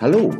[0.00, 0.30] Hallo,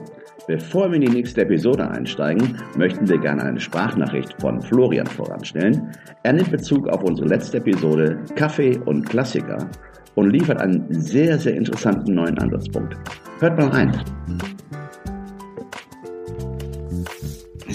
[0.47, 5.91] bevor wir in die nächste Episode einsteigen, möchten wir gerne eine Sprachnachricht von Florian voranstellen.
[6.23, 9.69] Er nimmt Bezug auf unsere letzte Episode Kaffee und Klassiker
[10.15, 12.97] und liefert einen sehr, sehr interessanten neuen Ansatzpunkt.
[13.41, 13.93] Hört mal rein.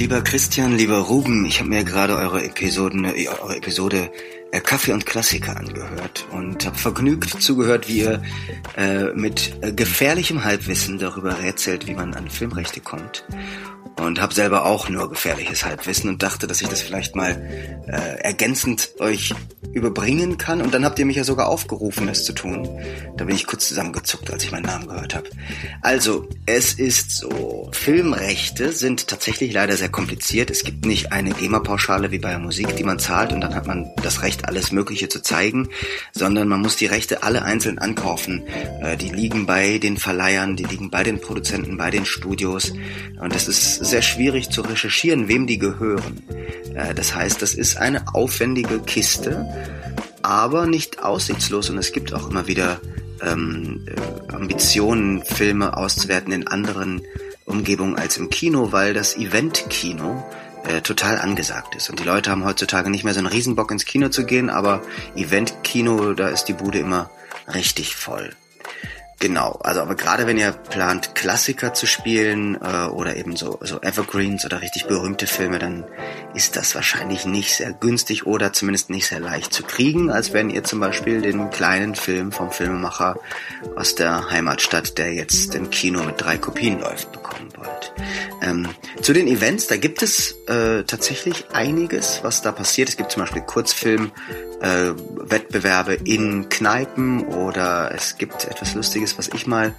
[0.04, 4.12] Lieber Christian, lieber Ruben, ich habe mir gerade eure Episoden, eure Episode
[4.62, 8.22] Kaffee und Klassiker angehört und habe vergnügt zugehört, wie ihr
[8.78, 13.26] äh, mit äh, gefährlichem Halbwissen darüber rätselt, wie man an Filmrechte kommt
[14.00, 17.32] und habe selber auch nur gefährliches Halbwissen und dachte, dass ich das vielleicht mal
[17.88, 19.34] äh, ergänzend euch
[19.72, 20.62] überbringen kann.
[20.62, 22.68] Und dann habt ihr mich ja sogar aufgerufen, das zu tun.
[23.18, 25.30] Da bin ich kurz zusammengezuckt, als ich meinen Namen gehört habe.
[25.82, 30.50] Also, es ist so, Filmrechte sind tatsächlich leider sehr kompliziert.
[30.50, 33.92] Es gibt nicht eine GEMA-Pauschale wie bei Musik, die man zahlt und dann hat man
[34.02, 35.70] das Recht, alles Mögliche zu zeigen,
[36.12, 38.44] sondern man muss die Rechte alle einzeln ankaufen.
[38.82, 42.74] Äh, die liegen bei den Verleihern, die liegen bei den Produzenten, bei den Studios.
[43.20, 46.22] Und das ist sehr schwierig zu recherchieren, wem die gehören.
[46.76, 49.46] Äh, das heißt, das ist eine aufwendige Kiste,
[50.22, 52.80] aber nicht aussichtslos und es gibt auch immer wieder
[53.22, 57.02] ähm, äh, Ambitionen, Filme auszuwerten in anderen
[57.46, 60.24] Umgebungen als im Kino, weil das Event-Kino
[60.68, 61.90] äh, total angesagt ist.
[61.90, 64.82] Und die Leute haben heutzutage nicht mehr so einen Riesenbock ins Kino zu gehen, aber
[65.16, 67.10] Event-Kino, da ist die Bude immer
[67.54, 68.32] richtig voll.
[69.24, 73.80] Genau, also aber gerade wenn ihr plant, Klassiker zu spielen äh, oder eben so, so
[73.82, 75.86] Evergreens oder richtig berühmte Filme, dann
[76.34, 80.50] ist das wahrscheinlich nicht sehr günstig oder zumindest nicht sehr leicht zu kriegen, als wenn
[80.50, 83.18] ihr zum Beispiel den kleinen Film vom Filmemacher
[83.78, 87.94] aus der Heimatstadt, der jetzt im Kino mit drei Kopien läuft, bekommen wollt.
[88.44, 88.68] Ähm,
[89.02, 92.90] zu den Events, da gibt es äh, tatsächlich einiges, was da passiert.
[92.90, 99.48] Es gibt zum Beispiel Kurzfilm-Wettbewerbe äh, in Kneipen oder es gibt etwas Lustiges, was ich
[99.48, 99.74] mal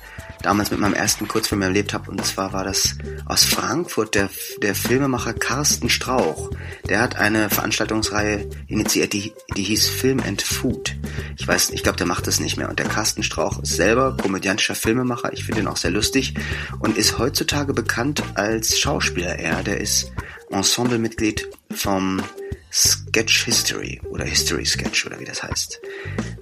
[0.45, 2.11] damals mit meinem ersten Kurzfilm erlebt habe.
[2.11, 4.29] Und zwar war das aus Frankfurt der,
[4.63, 6.51] der Filmemacher Carsten Strauch.
[6.89, 10.97] Der hat eine Veranstaltungsreihe initiiert, die, die hieß Film and Food.
[11.39, 12.69] Ich weiß, ich glaube, der macht das nicht mehr.
[12.69, 15.33] Und der Carsten Strauch ist selber komödiantischer Filmemacher.
[15.33, 16.35] Ich finde ihn auch sehr lustig
[16.79, 19.39] und ist heutzutage bekannt als Schauspieler.
[19.39, 20.13] Er, der ist
[20.51, 22.23] Ensemblemitglied vom
[22.71, 25.81] Sketch History oder History Sketch oder wie das heißt.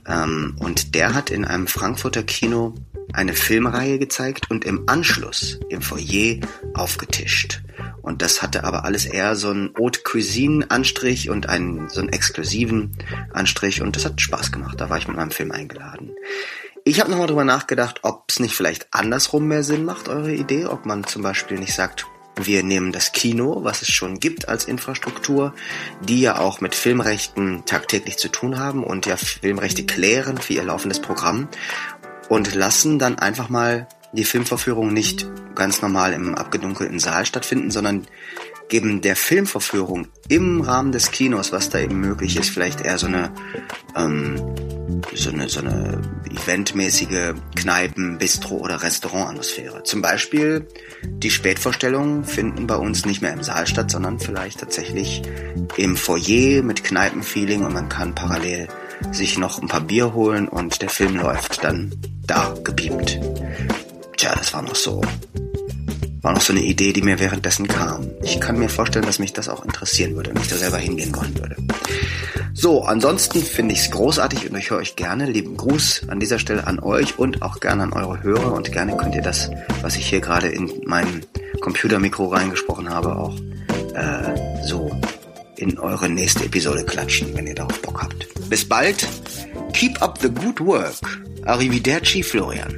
[0.07, 2.75] Ähm, und der hat in einem Frankfurter Kino
[3.13, 6.41] eine Filmreihe gezeigt und im Anschluss im Foyer
[6.75, 7.63] aufgetischt.
[8.03, 12.09] Und das hatte aber alles eher so einen Haute Cuisine Anstrich und einen so einen
[12.09, 12.97] exklusiven
[13.33, 14.81] Anstrich und das hat Spaß gemacht.
[14.81, 16.11] Da war ich mit meinem Film eingeladen.
[16.85, 20.67] Ich habe nochmal drüber nachgedacht, ob es nicht vielleicht andersrum mehr Sinn macht, eure Idee,
[20.67, 24.65] ob man zum Beispiel nicht sagt, wir nehmen das Kino, was es schon gibt als
[24.65, 25.55] Infrastruktur,
[26.01, 30.65] die ja auch mit Filmrechten tagtäglich zu tun haben und ja Filmrechte klären für ihr
[30.65, 31.49] laufendes Programm
[32.33, 38.07] und lassen dann einfach mal die Filmverführung nicht ganz normal im abgedunkelten Saal stattfinden, sondern
[38.71, 43.07] geben der Filmverführung im Rahmen des Kinos, was da eben möglich ist, vielleicht eher so
[43.07, 43.33] eine
[43.95, 44.37] ähm,
[45.15, 46.01] so eine so eine
[46.31, 49.83] eventmäßige Kneipen, Bistro oder Restaurantatmosphäre.
[49.83, 50.67] Zum Beispiel
[51.05, 55.21] die Spätvorstellungen finden bei uns nicht mehr im Saal statt, sondern vielleicht tatsächlich
[55.77, 58.69] im Foyer mit Kneipenfeeling und man kann parallel
[59.11, 61.95] sich noch ein paar Bier holen und der Film läuft dann
[62.27, 63.21] da gebeamt.
[64.17, 65.01] Tja, das war noch so.
[66.23, 68.09] War noch so eine Idee, die mir währenddessen kam.
[68.23, 71.15] Ich kann mir vorstellen, dass mich das auch interessieren würde, wenn ich da selber hingehen
[71.17, 71.57] wollen würde.
[72.55, 75.27] So, ansonsten finde ich es großartig und ich höre euch gerne.
[75.27, 78.97] Lieben Gruß an dieser Stelle an euch und auch gerne an eure Hörer und gerne
[78.97, 79.51] könnt ihr das,
[79.81, 81.27] was ich hier gerade in mein
[81.61, 83.37] Computermikro reingesprochen habe, auch
[83.95, 84.91] äh, so
[85.63, 88.27] in eure nächste Episode klatschen, wenn ihr darauf Bock habt.
[88.51, 89.07] Bis bald.
[89.73, 90.97] Keep up the good work.
[91.45, 92.77] Arrivederci, Florian.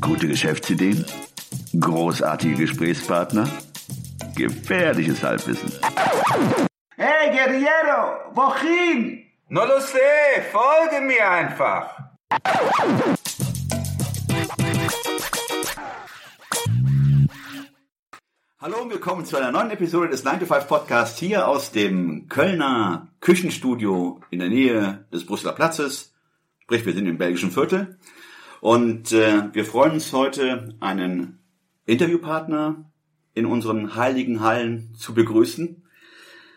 [0.00, 1.04] Gute Geschäftsideen,
[1.78, 3.48] großartige Gesprächspartner,
[4.36, 5.72] gefährliches Halbwissen.
[6.96, 9.24] Hey Guerriero, wohin?
[9.48, 11.96] No lo sé, folge mir einfach.
[18.60, 22.28] Hallo und willkommen zu einer neuen Episode des 9 to 5 Podcasts hier aus dem
[22.28, 26.14] Kölner Küchenstudio in der Nähe des Brüsseler Platzes.
[26.58, 27.98] Sprich, wir sind im belgischen Viertel.
[28.60, 31.38] Und äh, wir freuen uns heute, einen
[31.86, 32.90] Interviewpartner
[33.36, 35.82] in unseren heiligen Hallen zu begrüßen.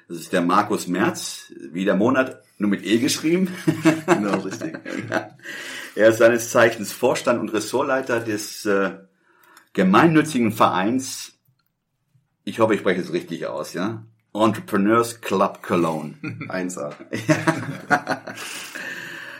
[0.07, 1.53] Das ist der Markus Merz.
[1.71, 3.49] wie der Monat, nur mit E geschrieben.
[4.07, 4.79] Genau, richtig.
[5.09, 5.29] Ja.
[5.95, 8.91] Er ist seines Zeichens Vorstand und Ressortleiter des äh,
[9.73, 11.33] gemeinnützigen Vereins,
[12.45, 14.05] ich hoffe, ich spreche es richtig aus, ja?
[14.33, 16.13] Entrepreneurs Club Cologne.
[16.21, 16.93] 1A.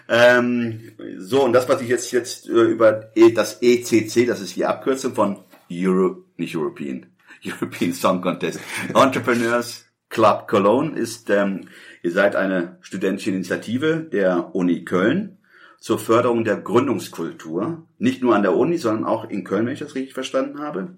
[0.10, 4.56] Ähm, so, und das, was ich jetzt, jetzt äh, über E- das ECC, das ist
[4.56, 5.38] die Abkürzung von
[5.72, 7.06] Euro, nicht European,
[7.44, 8.60] European Song Contest,
[8.94, 11.68] Entrepreneurs Club Cologne ist, ähm,
[12.02, 15.38] ihr seid eine studentische Initiative der Uni Köln
[15.80, 19.80] zur Förderung der Gründungskultur, nicht nur an der Uni, sondern auch in Köln, wenn ich
[19.80, 20.96] das richtig verstanden habe.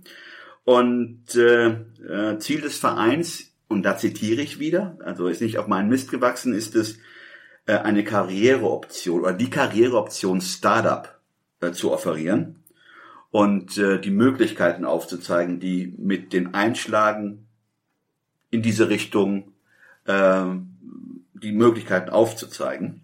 [0.64, 1.68] Und äh,
[2.08, 6.10] äh, Ziel des Vereins, und da zitiere ich wieder, also ist nicht auf meinen Mist
[6.10, 6.98] gewachsen, ist es,
[7.66, 11.20] äh, eine Karriereoption oder die Karriereoption Startup
[11.60, 12.61] äh, zu offerieren
[13.32, 17.48] und äh, die Möglichkeiten aufzuzeigen, die mit den Einschlagen
[18.50, 19.54] in diese Richtung
[20.06, 20.46] äh,
[21.34, 23.02] die Möglichkeiten aufzuzeigen.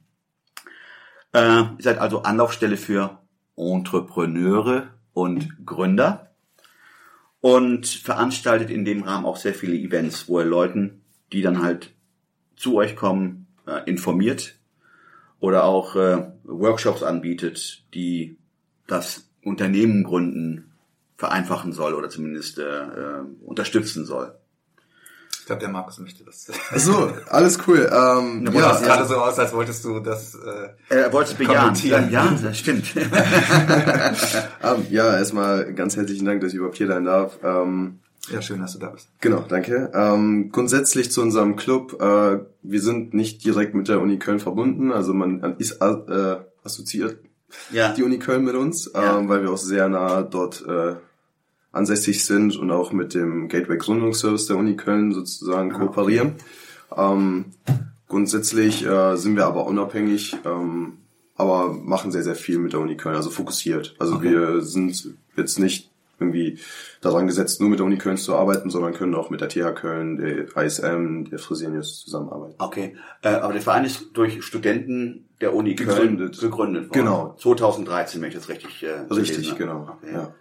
[1.33, 3.19] Äh, ihr seid also Anlaufstelle für
[3.55, 6.31] Entrepreneure und Gründer
[7.39, 11.01] und veranstaltet in dem Rahmen auch sehr viele Events, wo ihr Leuten,
[11.31, 11.93] die dann halt
[12.55, 14.55] zu euch kommen, äh, informiert
[15.39, 18.37] oder auch äh, Workshops anbietet, die
[18.87, 20.71] das Unternehmen gründen
[21.17, 24.33] vereinfachen soll oder zumindest äh, äh, unterstützen soll.
[25.39, 26.47] Ich glaube, der Markus möchte das.
[26.71, 27.89] Ach so, alles cool.
[27.89, 30.35] Ähm, Du ja, sahst gerade so aus, als wolltest du das.
[30.35, 31.57] Äh, Er wollte es bejahen.
[31.57, 32.11] Kommentieren.
[32.11, 32.85] Ja, das stimmt.
[32.97, 37.37] ähm, ja, erstmal ganz herzlichen Dank, dass ich überhaupt hier sein darf.
[37.43, 39.07] Ähm, ja, schön, dass du da bist.
[39.21, 39.89] Genau, danke.
[39.93, 44.91] Ähm, grundsätzlich zu unserem Club, äh, wir sind nicht direkt mit der Uni Köln verbunden,
[44.91, 47.19] also man ist äh, assoziiert
[47.71, 47.93] ja.
[47.93, 49.17] die Uni Köln mit uns, Ja.
[49.19, 50.95] ähm, weil wir auch sehr nah dort äh,
[51.71, 56.35] ansässig sind und auch mit dem Gateway Gründungsservice der Uni Köln sozusagen kooperieren.
[56.95, 57.45] Ähm,
[58.07, 60.93] grundsätzlich äh, sind wir aber unabhängig, ähm,
[61.35, 63.95] aber machen sehr, sehr viel mit der Uni Köln, also fokussiert.
[63.99, 64.31] Also Okay.
[64.31, 66.59] wir sind jetzt nicht irgendwie
[67.01, 69.75] daran gesetzt, nur mit der Uni Köln zu arbeiten, sondern können auch mit der TH
[69.75, 72.55] Köln, der ISM, der Fresenius zusammenarbeiten.
[72.59, 76.39] Okay, äh, aber der Verein ist durch Studenten der Uni Gegründet.
[76.39, 76.91] Köln gegründet worden.
[76.93, 77.35] Genau.
[77.39, 79.59] 2013, wenn ich das richtig äh, Richtig, habe.
[79.59, 79.97] genau.
[80.01, 80.13] Okay.
[80.13, 80.33] Ja.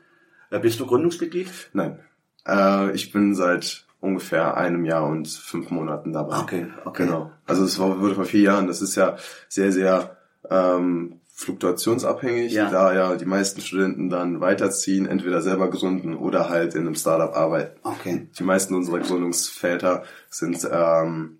[0.50, 1.50] Äh, Bist du Gründungsmitglied?
[1.73, 1.99] Nein.
[2.46, 6.38] Äh, ich bin seit ungefähr einem Jahr und fünf Monaten dabei.
[6.38, 7.05] Okay, okay.
[7.05, 7.32] Genau.
[7.46, 8.67] Also es war, wurde vor vier Jahren.
[8.67, 9.17] Das ist ja
[9.49, 10.17] sehr, sehr
[10.49, 12.71] ähm, fluktuationsabhängig, Ja.
[12.71, 17.35] da ja die meisten Studenten dann weiterziehen, entweder selber gründen oder halt in einem Startup
[17.37, 17.79] arbeiten.
[17.83, 18.27] Okay.
[18.38, 21.38] Die meisten unserer Gründungsväter sind ähm,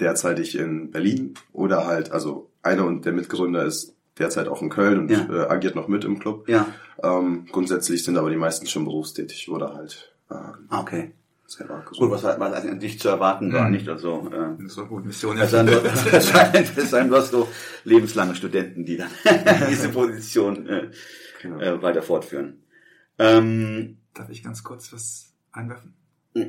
[0.00, 4.98] derzeitig in Berlin oder halt, also einer und der Mitgründer ist derzeit auch in Köln
[5.00, 5.26] und Ja.
[5.30, 6.48] äh, agiert noch mit im Club.
[6.48, 6.66] Ja.
[7.02, 11.12] Ähm, grundsätzlich sind aber die meisten schon berufstätig oder halt ähm, Okay.
[11.96, 13.70] Gut, was, was an dich zu erwarten war, Mhm.
[13.72, 13.88] nicht?
[13.88, 15.70] Also, äh, Das war gut, Mission erfüllt.
[16.76, 17.48] es du hast so
[17.84, 19.10] lebenslange Studenten, die dann
[19.70, 20.90] diese Position äh,
[21.42, 21.60] Genau.
[21.60, 22.62] äh, weiter fortführen.
[23.18, 25.94] Ähm, Darf ich ganz kurz was einwerfen?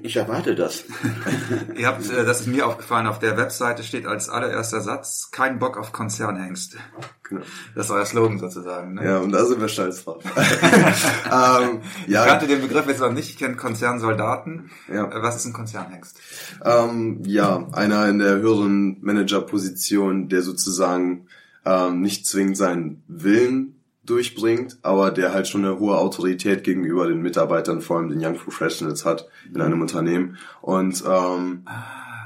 [0.04, 0.84] Ich erwarte das.
[1.76, 5.60] Ihr habt, äh, das ist mir aufgefallen, auf der Webseite steht als allererster Satz, kein
[5.60, 6.78] Bock auf Konzernhengste.
[7.24, 7.42] Genau.
[7.76, 8.96] Das ist euer Slogan sozusagen.
[8.96, 9.06] Ne?
[9.06, 10.24] Ja, und da sind wir stolz drauf.
[10.36, 14.70] ähm, Ich ja, kannte den Begriff jetzt noch nicht, ich kenne Konzernsoldaten.
[14.94, 15.06] Ja.
[15.06, 16.18] Äh, Was ist ein Konzernhengst?
[16.64, 21.28] ähm, ja, einer in der höheren Managerposition, der sozusagen
[21.66, 23.77] ähm, nicht zwingend seinen Willen
[24.10, 28.36] durchbringt, aber der halt schon eine hohe Autorität gegenüber den Mitarbeitern, vor allem den Young
[28.38, 30.38] Professionals hat in einem Unternehmen.
[30.62, 31.64] Und ähm,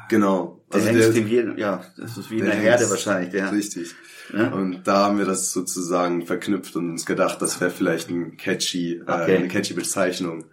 [0.10, 3.52] genau, Der also der, dem jeden, ja, das ist wie der eine Herde wahrscheinlich, der.
[3.52, 3.96] Richtig.
[4.34, 4.50] Ja?
[4.50, 9.02] Und da haben wir das sozusagen verknüpft und uns gedacht, das wäre vielleicht ein catchy,
[9.02, 9.34] Okay.
[9.34, 10.46] äh, eine catchy Bezeichnung.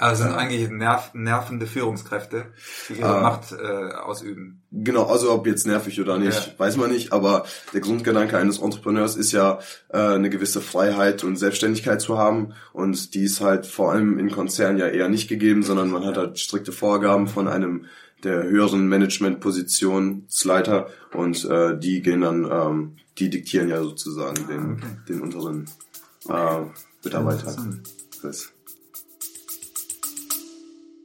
[0.00, 2.46] Also sind eigentlich nerv nervende Führungskräfte,
[2.88, 3.20] die ihre Ah.
[3.20, 4.62] Macht äh, ausüben.
[4.72, 6.52] Genau, also ob jetzt nervig oder nicht, Ja.
[6.58, 9.58] weiß man nicht, aber der Grundgedanke eines Entrepreneurs ist ja,
[9.90, 14.30] äh, eine gewisse Freiheit und Selbstständigkeit zu haben und die ist halt vor allem in
[14.30, 17.84] Konzernen ja eher nicht gegeben, sondern man hat halt strikte Vorgaben von einem
[18.24, 25.20] der höheren Managementpositionsleiter und äh, die gehen dann, ähm, die diktieren ja sozusagen den, den
[25.20, 25.66] unteren
[26.28, 26.60] äh,
[27.04, 27.82] Mitarbeitern.
[28.22, 28.50] Das.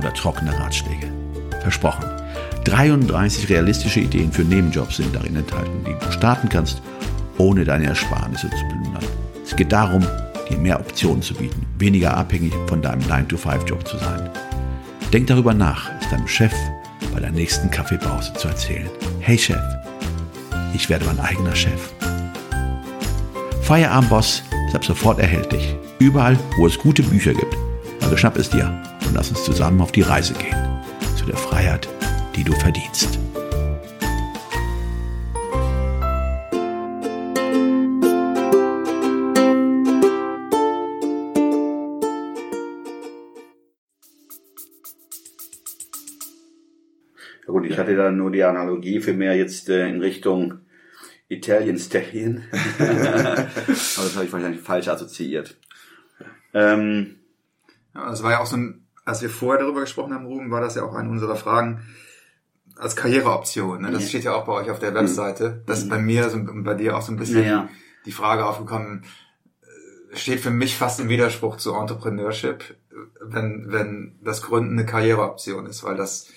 [0.00, 1.12] oder trockene Ratschläge.
[1.60, 2.04] Versprochen.
[2.64, 6.82] 33 realistische Ideen für Nebenjobs sind darin enthalten, die du starten kannst,
[7.38, 9.04] ohne deine Ersparnisse zu plündern.
[9.44, 10.04] Es geht darum,
[10.48, 14.30] dir mehr Optionen zu bieten, weniger abhängig von deinem 9-to-5-Job zu sein.
[15.12, 16.52] Denk darüber nach, es deinem Chef
[17.12, 18.88] bei der nächsten Kaffeepause zu erzählen.
[19.20, 19.62] Hey Chef,
[20.74, 21.92] ich werde mein eigener Chef.
[23.62, 25.74] Feierabendboss ist ab sofort erhältlich.
[25.98, 27.56] Überall, wo es gute Bücher gibt.
[28.02, 30.56] Also schnapp es dir und lass uns zusammen auf die Reise gehen.
[31.16, 31.88] Zu der Freiheit,
[32.36, 33.18] die du verdienst.
[47.44, 50.60] Ja gut, ich hatte da nur die Analogie für mehr jetzt äh, in Richtung
[51.26, 52.44] Italian Stallion.
[52.78, 55.58] Aber das habe ich wahrscheinlich falsch assoziiert.
[56.54, 57.16] Ähm,
[57.92, 60.60] Ja, das war ja auch so ein, als wir vorher darüber gesprochen haben, Ruben, war
[60.60, 61.82] das ja auch eine unserer Fragen
[62.76, 63.82] als Karriereoption.
[63.82, 63.90] Ne?
[63.90, 64.08] Das Ja.
[64.08, 65.62] steht ja auch bei euch auf der Webseite.
[65.66, 67.68] Das ist bei mir so, und bei dir auch so ein bisschen Ja,
[68.06, 69.04] die Frage aufgekommen,
[70.12, 72.76] äh, steht für mich fast im Widerspruch zu Entrepreneurship,
[73.22, 76.28] wenn, wenn das Gründen eine Karriereoption ist, weil das,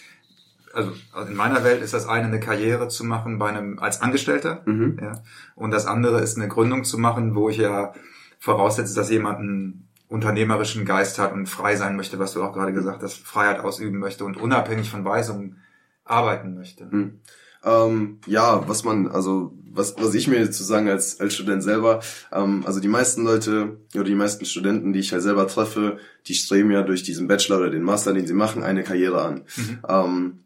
[0.74, 4.02] also also in meiner Welt ist das eine, eine Karriere zu machen bei einem, als
[4.02, 4.98] Angestellter, Mhm.
[5.02, 5.14] ja,
[5.56, 7.94] und das andere ist eine Gründung zu machen, wo ich ja
[8.40, 12.72] voraussetze, dass jemand einen unternehmerischen Geist hat und frei sein möchte, was du auch gerade
[12.72, 15.58] gesagt hast, Freiheit ausüben möchte und unabhängig von Weisungen
[16.06, 16.86] arbeiten möchte.
[16.86, 17.20] Mhm.
[17.66, 21.64] Ähm, ja, was man, also was, was ich mir jetzt zu sagen als, als Student
[21.64, 22.02] selber,
[22.32, 26.36] ähm, also die meisten Leute oder die meisten Studenten, die ich halt selber treffe, die
[26.36, 29.46] streben ja durch diesen Bachelor oder den Master, den sie machen, eine Karriere an.
[29.90, 30.44] Ähm,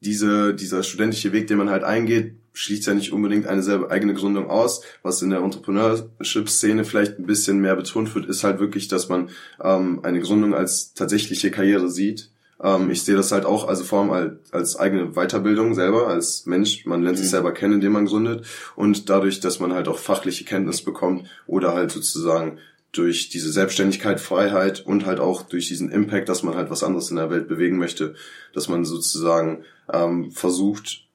[0.00, 4.14] diese, dieser studentische Weg, den man halt eingeht, schließt ja nicht unbedingt eine selber eigene
[4.14, 4.80] Gründung aus.
[5.02, 9.28] Was in der Entrepreneurship-Szene vielleicht ein bisschen mehr betont wird, ist halt wirklich, dass man
[9.62, 12.30] ähm, eine Gründung als tatsächliche Karriere sieht.
[12.62, 16.46] Ähm, ich sehe das halt auch, also vor allem als, als eigene Weiterbildung selber, als
[16.46, 16.86] Mensch.
[16.86, 18.46] Man lernt sich selber kennen, indem man gründet.
[18.74, 22.58] Und dadurch, dass man halt auch fachliche Kenntnis bekommt oder halt sozusagen
[22.92, 27.10] durch diese Selbstständigkeit, Freiheit und halt auch durch diesen Impact, dass man halt was anderes
[27.10, 28.14] in der Welt bewegen möchte,
[28.54, 31.05] dass man sozusagen ähm, versucht,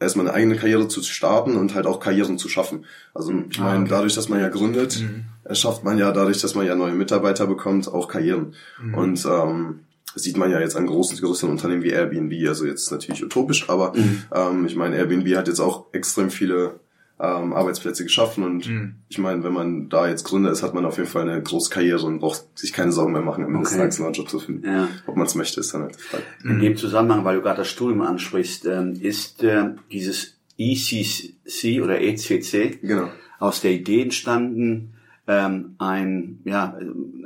[0.00, 2.84] erstmal eine eigene Karriere zu starten und halt auch Karrieren zu schaffen.
[3.14, 5.02] Also ich meine, dadurch, dass man ja gründet,
[5.44, 8.54] erschafft man ja dadurch, dass man ja neue Mitarbeiter bekommt, auch Karrieren.
[8.94, 9.80] Und ähm,
[10.14, 13.92] sieht man ja jetzt an großen, größeren Unternehmen wie Airbnb, also jetzt natürlich utopisch, aber
[14.34, 16.80] ähm, ich meine, Airbnb hat jetzt auch extrem viele
[17.20, 18.70] ähm, Arbeitsplätze geschaffen und
[19.08, 21.68] ich meine, wenn man da jetzt Gründer ist, hat man auf jeden Fall eine große
[21.70, 23.80] Karriere und braucht sich keine Sorgen mehr machen, am Ende des Okay.
[23.80, 24.64] Tages einen neuen Job zu finden.
[24.66, 24.88] Ja.
[25.06, 26.22] Ob man es möchte, ist dann halt die Frage.
[26.44, 32.00] In dem Zusammenhang, weil du gerade das Studium ansprichst, ähm, ist äh, dieses ECC oder
[32.00, 33.08] ECC Genau.
[33.40, 34.94] aus der Idee entstanden,
[35.26, 36.78] ähm, ein, ja,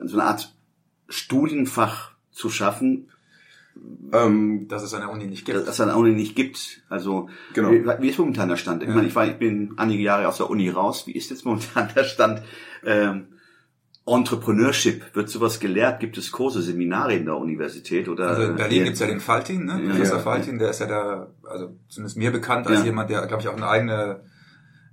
[0.04, 0.54] so eine Art
[1.08, 3.08] Studienfach zu schaffen,
[4.12, 5.58] Ähm, Dass es an der Uni nicht gibt.
[5.58, 6.82] das es an der Uni nicht gibt.
[6.88, 7.70] Also Genau.
[7.70, 8.82] wie, ist momentan der Stand?
[8.82, 11.06] Ich meine, ich, war, ich bin einige Jahre aus der Uni raus.
[11.06, 12.42] Wie ist jetzt momentan der Stand?
[12.84, 13.28] Ähm,
[14.04, 16.00] Entrepreneurship, wird sowas gelehrt?
[16.00, 18.08] Gibt es Kurse, Seminare in der Universität?
[18.08, 19.80] Oder, Also in Berlin äh, gibt's ja den Faltin, ne?
[19.82, 19.90] Ja.
[19.90, 20.22] Professor Ja.
[20.22, 22.84] Faltin, der ist ja da, also zumindest mir bekannt als Ja.
[22.86, 24.20] jemand, der, glaube ich, auch eine eigene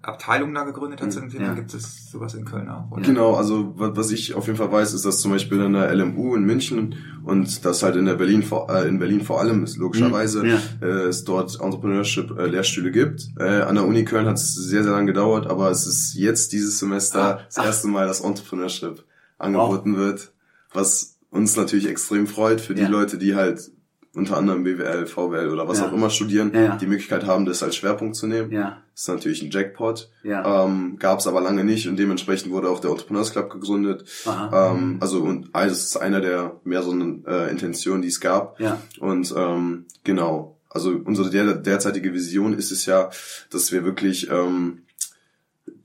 [0.02, 1.48] Abteilung da gegründet hat zu dem Thema.
[1.48, 1.54] Ja.
[1.54, 2.90] Gibt es sowas in Köln auch?
[2.92, 3.02] Oder?
[3.02, 5.94] Genau, also wa- was ich auf jeden Fall weiß, ist, dass zum Beispiel in der
[5.94, 9.64] LMU in München und das halt in der Berlin vor, äh, in Berlin vor allem
[9.66, 10.58] ist logischerweise Mhm, ja.
[10.82, 13.28] äh, es dort Entrepreneurship äh, Lehrstühle gibt.
[13.38, 16.54] Äh, an der Uni Köln hat es sehr sehr lange gedauert, aber es ist jetzt
[16.54, 17.42] dieses Semester Ah.
[17.54, 19.04] das erste Mal, dass Entrepreneurship
[19.38, 20.32] angeboten wird,
[20.74, 22.88] was uns natürlich extrem freut für die Ja.
[22.90, 23.70] Leute, die halt
[24.16, 25.88] unter anderem BWL, VWL oder was Ja.
[25.88, 28.52] auch immer studieren, Ja, die Möglichkeit haben, das als Schwerpunkt zu nehmen.
[28.52, 30.10] Ja, Das ist natürlich ein Jackpot.
[30.24, 30.66] Ja.
[30.66, 34.06] Ähm, Gab es aber lange nicht und dementsprechend wurde auch der Entrepreneurs Club gegründet.
[34.26, 34.72] Aha.
[34.74, 38.60] Ähm, also und also ist einer der mehreren äh, Intentionen, die es gab.
[38.60, 38.82] Ja.
[39.00, 43.10] Und ähm, genau, also unsere der, derzeitige Vision ist es ja,
[43.52, 44.80] dass wir wirklich ähm,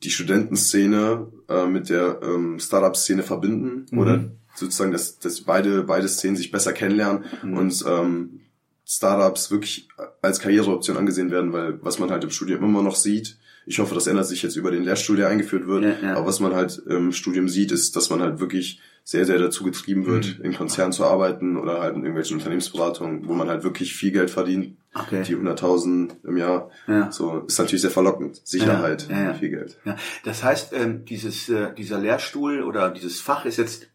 [0.02, 3.98] die Studentenszene äh, mit der ähm, Startup-Szene verbinden Mhm.
[3.98, 4.24] oder
[4.54, 7.56] sozusagen, dass, dass beide, beide Szenen sich besser kennenlernen Mhm.
[7.56, 8.40] und ähm,
[8.86, 9.88] Startups wirklich
[10.20, 13.94] als Karriereoption angesehen werden, weil was man halt im Studium immer noch sieht, ich hoffe,
[13.94, 16.16] das ändert sich jetzt über den Lehrstuhl, der eingeführt wird, Ja, ja.
[16.16, 19.64] aber was man halt im Studium sieht, ist, dass man halt wirklich sehr, sehr dazu
[19.64, 20.44] getrieben wird, Mhm.
[20.44, 24.30] in Konzernen zu arbeiten oder halt in irgendwelchen Unternehmensberatungen, wo man halt wirklich viel Geld
[24.30, 25.22] verdient, Okay.
[25.26, 27.10] die 100.000 im Jahr, Ja.
[27.10, 28.40] so, ist natürlich sehr verlockend.
[28.44, 29.34] Sicherheit, ja, ja.
[29.34, 29.78] viel Geld.
[29.86, 33.88] Ja, das heißt, ähm, dieses, äh, dieser Lehrstuhl oder dieses Fach ist jetzt,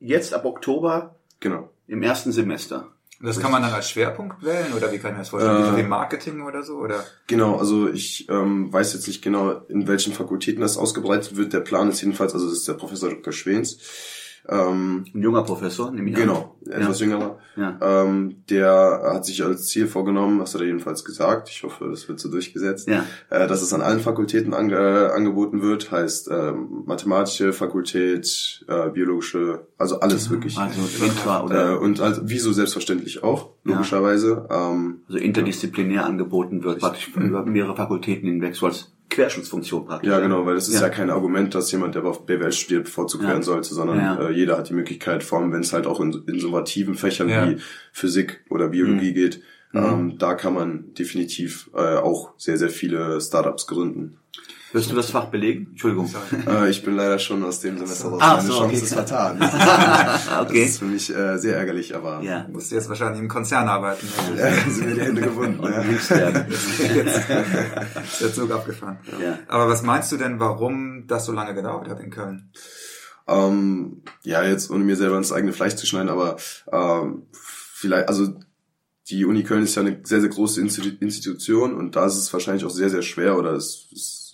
[0.00, 1.70] jetzt ab Oktober Genau.
[1.86, 2.88] im ersten Semester.
[3.20, 5.76] Und das kann man dann als Schwerpunkt wählen oder wie kann ich mir das vorstellen?
[5.78, 6.78] Äh, Marketing oder so?
[6.78, 7.04] Oder?
[7.26, 11.52] Genau, also ich ähm, weiß jetzt nicht genau, in welchen Fakultäten das ausgebreitet wird.
[11.52, 13.32] Der Plan ist jedenfalls, also das ist der Professor Dr.
[13.34, 13.76] Schwens,
[14.48, 16.72] Ähm, Ein junger Professor, nehme ich Genau, an.
[16.72, 17.06] etwas ja.
[17.06, 17.38] jüngerer.
[17.56, 17.78] Ja.
[18.04, 22.08] Ähm, der hat sich als Ziel vorgenommen, das hat er jedenfalls gesagt, ich hoffe, das
[22.08, 23.04] wird so durchgesetzt, Ja.
[23.28, 28.88] äh, dass es an allen Fakultäten ange äh, angeboten wird, heißt ähm, mathematische Fakultät, äh,
[28.90, 30.56] biologische, also alles wirklich.
[30.58, 33.72] Also intra oder Äh, und also, wie so selbstverständlich auch, Ja.
[33.74, 34.46] logischerweise.
[34.50, 40.08] Ähm, also interdisziplinär angeboten wird, praktisch über mehrere Fakultäten hinweg, so als Querschutzfunktion praktisch.
[40.10, 40.82] ja, genau, weil das ist Ja.
[40.82, 43.30] ja, kein Argument, dass jemand, der auf BWL studiert, bevorzugt Ja.
[43.30, 44.28] werden sollte, sondern Ja.
[44.28, 47.48] äh, jeder hat die Möglichkeit, vor allem wenn es halt auch in innovativen Fächern Ja.
[47.50, 47.56] wie
[47.92, 49.14] Physik oder Biologie Mhm.
[49.14, 49.42] geht,
[49.74, 54.16] ähm, da kann man definitiv äh, auch sehr, sehr viele Startups gründen.
[54.72, 55.68] Wirst du das Fach belegen?
[55.70, 56.08] Entschuldigung.
[56.46, 58.20] Äh, ich bin leider schon aus dem Semester raus.
[58.22, 58.84] Ah, Meine so, Chance okay.
[58.84, 59.36] ist vertan.
[60.42, 60.60] okay.
[60.62, 62.46] Das ist für mich äh, sehr ärgerlich, aber Ja.
[62.52, 64.06] Musst du jetzt wahrscheinlich im Konzern arbeiten.
[64.34, 64.40] ne?
[64.40, 65.58] äh, sind mir die Hände gebunden.
[65.58, 65.84] Und ja.
[66.10, 66.46] werden.
[66.50, 68.98] Ist der Zug abgefahren.
[69.20, 69.38] Ja.
[69.48, 72.52] Aber was meinst du denn, warum das so lange gedauert hat in Köln?
[73.26, 76.36] Ähm, ja, jetzt ohne mir selber ins eigene Fleisch zu schneiden, aber
[76.72, 78.34] ähm, vielleicht, also
[79.08, 82.32] die Uni Köln ist ja eine sehr, sehr große Institu Institution und da ist es
[82.32, 84.29] wahrscheinlich auch sehr, sehr schwer oder es ist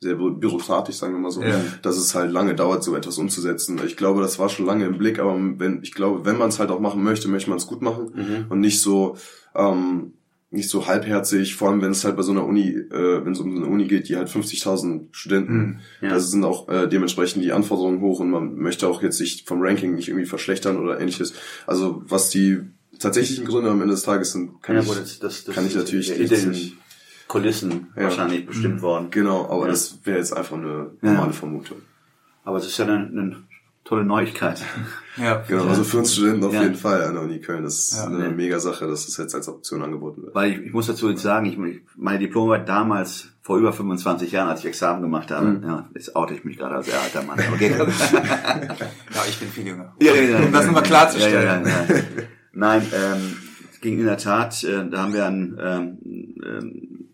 [0.00, 1.60] sehr bü- bürokratisch, sagen wir mal so, Ja.
[1.82, 3.80] dass es halt lange dauert, so etwas umzusetzen.
[3.86, 6.58] Ich glaube, das war schon lange im Blick, aber wenn, ich glaube, wenn man es
[6.58, 9.16] halt auch machen möchte, möchte man es gut machen und nicht so,
[9.54, 10.12] ähm,
[10.50, 13.40] nicht so halbherzig, vor allem wenn es halt bei so einer Uni, äh, wenn es
[13.40, 16.10] um so eine Uni geht, die halt 50.000 Studenten, Ja.
[16.10, 19.60] da sind auch äh, dementsprechend die Anforderungen hoch und man möchte auch jetzt sich vom
[19.60, 21.34] Ranking nicht irgendwie verschlechtern oder ähnliches.
[21.66, 22.60] Also was die
[22.98, 25.74] tatsächlichen Gründe am Ende des Tages sind, kann ja, ich das, das, das kann ich
[25.74, 26.76] natürlich nicht.
[27.28, 28.04] Kulissen Ja.
[28.04, 29.08] wahrscheinlich bestimmt worden.
[29.10, 29.68] Genau, aber Ja.
[29.70, 31.12] das wäre jetzt einfach eine Ja.
[31.12, 31.78] normale Vermutung.
[32.44, 33.36] Aber es ist ja eine, eine
[33.84, 34.62] tolle Neuigkeit.
[35.18, 36.62] Ja, Genau, also für uns Studenten auf Ja.
[36.62, 37.62] jeden Fall an der Uni Köln.
[37.64, 38.04] Das ist Ja.
[38.04, 40.34] eine mega Sache, dass das jetzt als Option angeboten wird.
[40.34, 41.56] Weil ich, ich muss dazu jetzt sagen, ich,
[41.96, 45.62] meine Diplomarbeit damals, vor über 25 Jahren, als ich Examen gemacht habe, Mhm.
[45.62, 47.38] ja, jetzt oute ich mich gerade als sehr alter Mann.
[47.54, 47.70] Okay.
[47.78, 49.94] ja, ich bin viel jünger.
[50.02, 50.38] Ja, ja, ja.
[50.44, 51.64] Um das nochmal klarzustellen.
[51.64, 52.02] Ja, ja, ja, ja.
[52.52, 53.36] Nein, ähm,
[53.72, 55.98] es ging in der Tat, äh, da haben wir einen ähm,
[56.44, 57.05] ähm,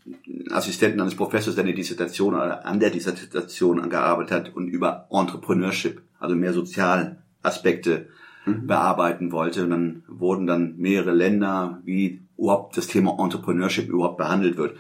[0.51, 6.03] Assistenten eines Professors, der eine Dissertation oder an der Dissertation gearbeitet hat und über Entrepreneurship,
[6.19, 8.09] also mehr Sozialaspekte
[8.45, 9.65] bearbeiten wollte.
[9.65, 14.77] Und dann wurden dann mehrere Länder, wie überhaupt das Thema Entrepreneurship überhaupt behandelt wird.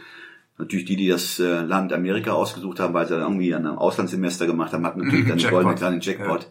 [0.58, 3.78] Natürlich die, die das äh, Land Amerika ausgesucht haben, weil sie dann irgendwie an einem
[3.78, 5.62] Auslandssemester gemacht haben, hatten natürlich dann einen Jackpot.
[5.64, 6.50] goldenen kleinen Jackpot.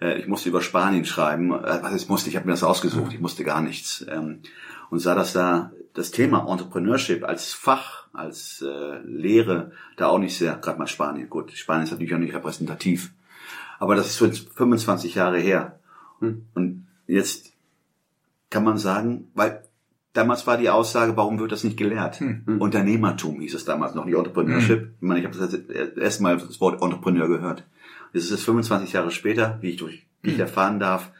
[0.00, 1.52] Äh, Ich musste über Spanien schreiben.
[1.52, 3.12] Äh, Was ich musste, ich habe mir das ausgesucht.
[3.12, 4.04] Ich musste gar nichts.
[4.10, 4.40] Ähm,
[4.90, 10.36] Und sah, dass da das Thema Entrepreneurship als Fach, als äh, Lehre da auch nicht
[10.36, 11.28] sehr, gerade mal Spanien.
[11.28, 13.12] Gut, Spanien ist natürlich auch nicht repräsentativ.
[13.78, 15.78] Aber das ist jetzt 25 Jahre her.
[16.20, 17.52] Und jetzt
[18.50, 19.62] kann man sagen, weil
[20.12, 22.20] damals war die Aussage, warum wird das nicht gelehrt?
[22.58, 24.94] Unternehmertum hieß es damals noch, nicht Entrepreneurship.
[24.96, 27.64] Ich meine, ich habe das erste Mal das Wort Entrepreneur gehört.
[28.12, 31.12] Jetzt ist es 25 Jahre später, wie ich durch wie ich erfahren darf,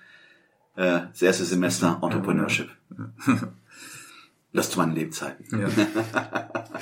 [0.77, 2.71] äh, das erste Semester Entrepreneurship.
[4.53, 5.47] Das zu meinen Lebzeiten.
[5.61, 5.69] Ja.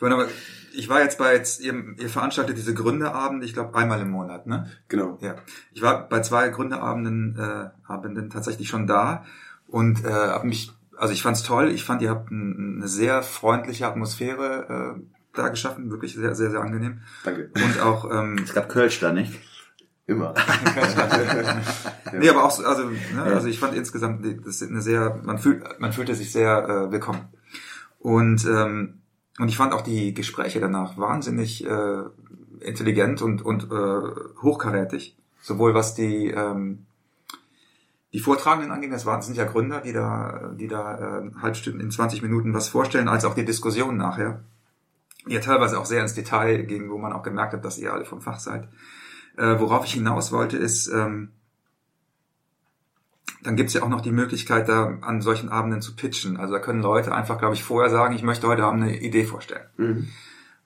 [0.00, 0.28] Ich meine, aber
[0.72, 4.46] ich war jetzt bei jetzt, ihr, ihr veranstaltet diese Gründerabende, ich glaube einmal im Monat,
[4.46, 4.70] ne?
[4.88, 5.18] Genau.
[5.20, 5.34] Ja.
[5.72, 9.26] Ich war bei zwei Gründerabenden äh, Abenden tatsächlich schon da
[9.66, 11.68] und äh, habe mich, also ich fand's toll.
[11.68, 15.02] Ich fand, ihr habt ein, eine sehr freundliche Atmosphäre äh,
[15.34, 17.02] da geschaffen, wirklich sehr, sehr, sehr angenehm.
[17.22, 17.50] Danke.
[17.54, 19.38] Und auch ähm, Es gab Kölsch da, nicht?
[20.06, 20.34] Immer.
[22.12, 25.38] Nee, aber auch so, also, ne, also ich fand insgesamt das ist eine sehr, man
[25.38, 27.28] fühlt, man fühlte sich sehr äh, willkommen.
[28.00, 29.00] Und ähm,
[29.38, 32.02] und ich fand auch die Gespräche danach wahnsinnig äh,
[32.60, 36.86] intelligent und und äh, hochkarätig, sowohl was die ähm,
[38.12, 41.80] die Vortragenden anging, das waren das sind ja Gründer, die da die da äh, halbstunden
[41.80, 44.42] in 20 Minuten was vorstellen, als auch die Diskussion nachher,
[45.26, 47.92] die ja teilweise auch sehr ins Detail ging, wo man auch gemerkt hat, dass ihr
[47.92, 48.68] alle vom Fach seid.
[49.40, 51.30] Äh, worauf ich hinaus wollte, ist, ähm,
[53.42, 56.36] dann gibt's ja auch noch die Möglichkeit, da an solchen Abenden zu pitchen.
[56.36, 59.24] Also da können Leute einfach, glaube ich, vorher sagen, ich möchte heute Abend eine Idee
[59.24, 59.66] vorstellen.
[59.78, 60.08] Mhm.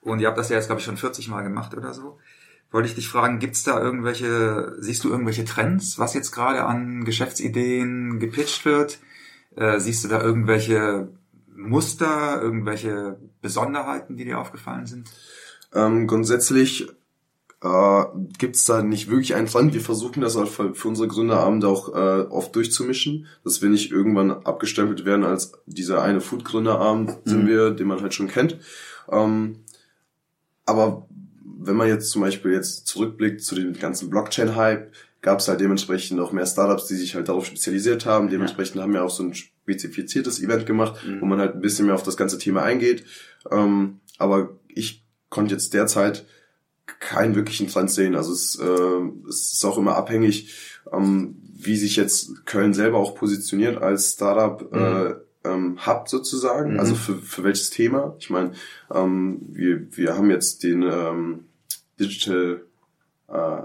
[0.01, 2.19] Und ihr habt das ja jetzt, glaube ich, schon 40 Mal gemacht oder so.
[2.69, 7.05] Wollte ich dich fragen, gibt's da irgendwelche, siehst du irgendwelche Trends, was jetzt gerade an
[7.05, 8.99] Geschäftsideen gepitcht wird?
[9.55, 11.07] Äh, siehst du da irgendwelche
[11.55, 15.09] Muster, irgendwelche Besonderheiten, die dir aufgefallen sind?
[15.73, 16.89] Ähm, grundsätzlich
[17.65, 18.05] äh,
[18.37, 19.73] gibt es da nicht wirklich einen Trend.
[19.73, 23.91] Wir versuchen das auch für, für unsere Gründerabende auch äh, oft durchzumischen, dass wir nicht
[23.91, 28.59] irgendwann abgestempelt werden als dieser eine Food-Gründerabend, sind wir, den man halt schon kennt.
[29.11, 29.63] Ähm,
[30.65, 31.07] aber
[31.57, 36.19] wenn man jetzt zum Beispiel jetzt zurückblickt zu dem ganzen Blockchain-Hype, gab es halt dementsprechend
[36.19, 38.29] auch mehr Startups, die sich halt darauf spezialisiert haben.
[38.29, 41.95] Dementsprechend haben wir auch so ein spezifiziertes Event gemacht, wo man halt ein bisschen mehr
[41.95, 43.05] auf das ganze Thema eingeht.
[43.49, 46.25] Ähm, aber ich konnte jetzt derzeit
[46.99, 48.15] keinen wirklichen Trend sehen.
[48.15, 50.53] Also es, äh, es ist auch immer abhängig,
[50.91, 55.15] ähm, wie sich jetzt Köln selber auch positioniert als Startup äh,
[55.47, 56.79] ähm, Hub sozusagen, Mhm.
[56.79, 58.15] also für, für welches Thema.
[58.19, 58.51] Ich meine,
[58.93, 61.45] ähm, wir, wir haben jetzt den ähm,
[61.99, 62.61] Digital
[63.27, 63.61] äh,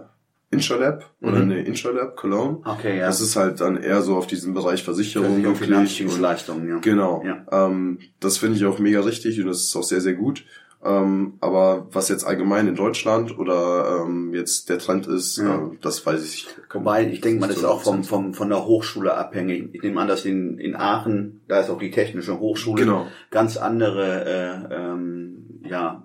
[1.22, 1.48] oder Mhm.
[1.48, 2.58] ne Insurlab Cologne.
[2.64, 3.06] Okay, ja.
[3.06, 6.78] Das ist halt dann eher so auf diesem Bereich Versicherung, wirklich und- Finanzdienstleistungen, ja.
[6.78, 7.22] Genau.
[7.24, 7.46] Ja.
[7.66, 10.44] Ähm, das finde ich auch mega richtig und das ist auch sehr, sehr gut.
[10.82, 15.56] Ähm, aber was jetzt allgemein in Deutschland oder ähm, jetzt der Trend ist, Ja.
[15.56, 16.48] äh, das weiß ich.
[16.72, 18.04] Wobei, ich denke mal, das ist auch vom, 100%.
[18.04, 19.68] vom, von der Hochschule abhängig.
[19.74, 23.06] Ich nehme an, dass in, in Aachen, da ist auch die Technische Hochschule, Genau.
[23.30, 24.24] ganz andere
[24.70, 26.02] äh, ähm, ja,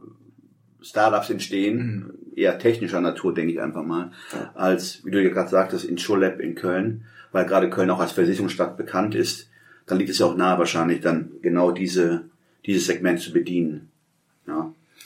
[0.81, 4.11] Startups entstehen, eher technischer Natur, denke ich einfach mal,
[4.55, 8.11] als, wie du ja gerade sagtest, in Schulab in Köln, weil gerade Köln auch als
[8.11, 9.49] Versicherungsstadt bekannt ist,
[9.88, 12.25] dann liegt es ja auch nahe wahrscheinlich dann genau diese,
[12.65, 13.89] dieses Segment zu bedienen.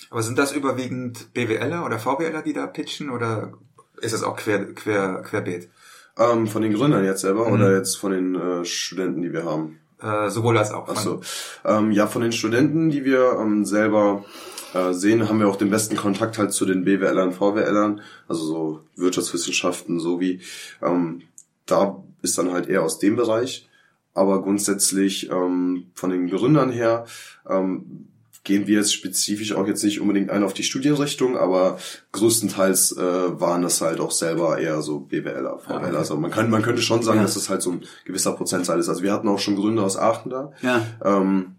[0.10, 3.54] Aber sind das überwiegend BWLer oder VWLer, die da pitchen oder
[4.02, 5.69] ist es auch quer, quer, querbeet?
[6.17, 7.54] Ähm, von den Gründern jetzt selber Mhm.
[7.54, 9.80] oder jetzt von den äh, Studenten, die wir haben?
[10.02, 10.88] Äh, sowohl als auch.
[10.89, 11.22] Ach so.
[11.65, 14.26] Ähm, ja, von den Studenten, die wir ähm, selber
[14.74, 18.80] äh, sehen, haben wir auch den besten Kontakt halt zu den BWLern, VWLern, also so
[18.95, 20.41] Wirtschaftswissenschaften, so wie
[20.82, 21.24] ähm,
[21.65, 23.67] da ist dann halt eher aus dem Bereich.
[24.13, 27.06] Aber grundsätzlich ähm, von den Gründern her
[27.48, 28.09] ähm,
[28.43, 31.78] gehen wir jetzt spezifisch auch jetzt nicht unbedingt ein auf die Studienrichtung, aber
[32.13, 35.88] größtenteils äh, waren das halt auch selber eher so BWLer, VWLer.
[35.88, 35.95] okay.
[35.97, 37.23] Also man kann, man könnte schon sagen, Ja.
[37.23, 38.89] dass das halt so ein gewisser Prozentzahl ist.
[38.89, 40.86] Also wir hatten auch schon Gründer aus Aachen da Ja.
[41.04, 41.56] ähm,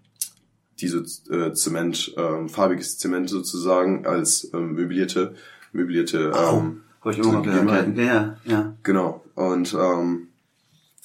[0.81, 5.35] diese äh, Zement, ähm, farbiges Zement sozusagen als ähm, möblierte,
[5.73, 7.97] möblierte, ähm, Habe ich immer mal gehört.
[7.99, 8.75] Ja, ja, ja.
[8.83, 9.23] genau.
[9.35, 10.29] Und ähm,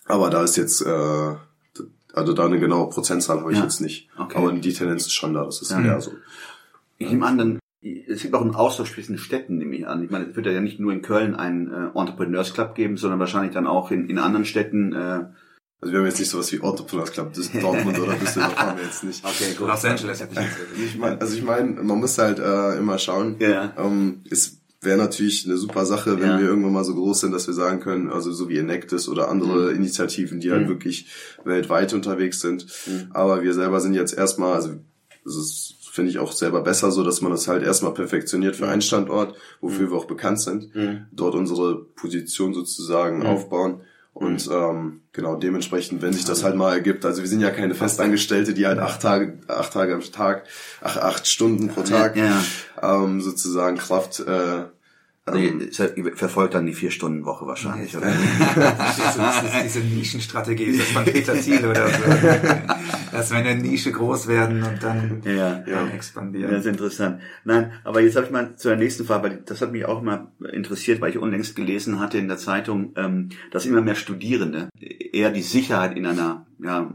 [0.05, 1.33] aber da ist jetzt, äh,
[2.15, 3.63] also da eine genaue Prozentzahl habe ich Ja.
[3.63, 4.09] jetzt nicht.
[4.17, 4.37] Okay.
[4.37, 5.81] Aber die Tendenz ist schon da, das ist Ja.
[5.81, 6.11] eher so.
[6.97, 7.59] Ich nehme an, dann,
[8.07, 10.03] es gibt auch einen Austausch zwischen Städten, nehme ich an.
[10.03, 13.19] Ich meine, es wird ja nicht nur in Köln einen äh, Entrepreneurs Club geben, sondern
[13.19, 14.93] wahrscheinlich dann auch in, in anderen Städten.
[14.93, 15.25] Äh,
[15.81, 18.77] Also wir haben jetzt nicht sowas wie Entrepreneurs Club, das ist Dortmund oder Düsseldorf haben
[18.77, 19.23] wir jetzt nicht.
[19.23, 20.57] okay, Los Angeles hätte ich jetzt
[20.93, 23.35] Ich mein, also ich meine, man muss halt äh, immer schauen.
[23.39, 23.73] Ja.
[23.77, 24.54] Ähm, es
[24.85, 26.39] wäre natürlich eine super Sache, wenn Ja.
[26.39, 29.29] wir irgendwann mal so groß sind, dass wir sagen können, also so wie Enactus oder
[29.29, 31.07] andere Initiativen, die halt wirklich
[31.43, 32.67] weltweit unterwegs sind.
[33.11, 34.69] Aber wir selber sind jetzt erstmal, also
[35.23, 38.81] das finde ich auch selber besser so, dass man das halt erstmal perfektioniert für einen
[38.81, 40.69] Standort, wofür wir auch bekannt sind,
[41.11, 43.81] dort unsere Position sozusagen aufbauen.
[44.13, 47.75] Und ähm, genau dementsprechend, wenn sich das halt mal ergibt, also wir sind ja keine
[47.75, 50.45] Festangestellte, die halt acht Tage, acht Tage am Tag,
[50.81, 52.41] ach, acht Stunden pro Tag Ja.
[52.81, 54.21] ähm, sozusagen Kraft.
[54.21, 54.63] Äh,
[55.25, 55.39] also
[55.71, 58.07] seid- ihr verfolgt dann die Vier-Stunden-Woche wahrscheinlich, oder?
[58.55, 58.97] das
[59.43, 62.03] ist diese Nischenstrategie, ist das von Peter Thiel oder so.
[63.11, 65.55] Dass wir in der Nische groß werden und dann, Ja.
[65.55, 66.51] dann Ja, expandieren.
[66.51, 67.21] das ist interessant.
[67.45, 70.01] Nein, aber jetzt habe ich mal zu der nächsten Frage, weil das hat mich auch
[70.01, 74.69] mal interessiert, weil ich unlängst gelesen hatte in der Zeitung, ähm, dass immer mehr Studierende
[74.79, 76.91] eher die Sicherheit in einer, ja,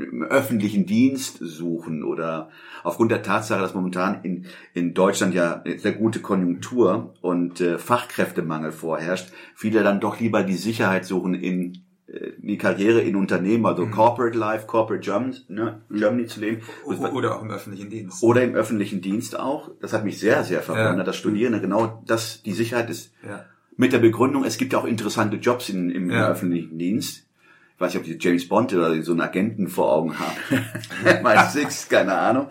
[0.00, 2.50] im öffentlichen Dienst suchen oder
[2.82, 7.78] aufgrund der Tatsache, dass momentan in, in Deutschland ja eine sehr gute Konjunktur und äh,
[7.78, 13.64] Fachkräftemangel vorherrscht, viele dann doch lieber die Sicherheit suchen in äh, die Karriere in Unternehmen,
[13.66, 16.62] also Corporate Life, Corporate Germany, ne, Germany zu leben.
[16.84, 18.22] O- Oder auch im öffentlichen Dienst.
[18.22, 19.70] Oder im öffentlichen Dienst auch.
[19.80, 21.04] Das hat mich sehr, sehr verwundert, Ja.
[21.04, 23.12] dass Studierende genau das, die Sicherheit ist.
[23.26, 23.44] Ja.
[23.76, 26.28] Mit der Begründung, es gibt ja auch interessante Jobs in, im Ja.
[26.28, 27.26] öffentlichen Dienst.
[27.74, 30.64] Ich weiß nicht, ob die James Bond oder so einen Agenten vor Augen haben.
[31.22, 32.48] Mein Six, keine Ahnung.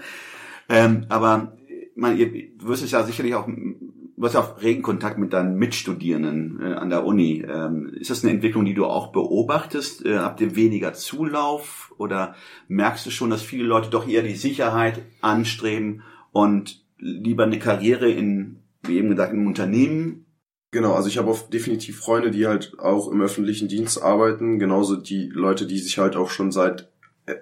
[0.67, 1.57] Ähm, aber,
[1.95, 5.31] meine, ihr, du wirst es ja sicherlich auch, du hast ja auch regen Kontakt mit
[5.31, 7.41] deinen Mitstudierenden äh, an der Uni.
[7.47, 10.05] Ähm, ist das eine Entwicklung, die du auch beobachtest?
[10.05, 12.35] Äh, habt ihr weniger Zulauf oder
[12.67, 18.09] merkst du schon, dass viele Leute doch eher die Sicherheit anstreben und lieber eine Karriere
[18.09, 20.25] in, wie eben gesagt, im Unternehmen
[20.73, 24.95] Genau, also ich habe auch definitiv Freunde, die halt auch im öffentlichen Dienst arbeiten, genauso
[24.95, 26.89] die Leute, die sich halt auch schon seit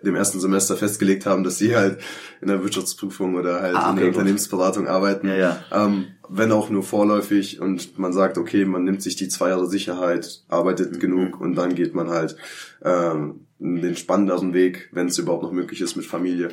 [0.03, 1.99] dem ersten Semester festgelegt haben, dass sie halt
[2.41, 4.15] in der Wirtschaftsprüfung oder halt Ah, in okay, der gut.
[4.17, 5.27] Unternehmensberatung arbeiten.
[5.27, 5.63] Ja, ja.
[5.71, 9.67] Ähm, wenn auch nur vorläufig und man sagt, okay, man nimmt sich die zwei Jahre
[9.67, 12.35] Sicherheit, arbeitet genug und dann geht man halt
[12.83, 16.49] ähm, den spannenderen Weg, wenn es überhaupt noch möglich ist mit Familie.